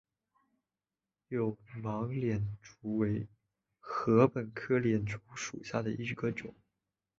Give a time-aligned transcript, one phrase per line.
[1.27, 3.27] 有芒筱竹为
[3.81, 6.55] 禾本科筱竹属下的一个种。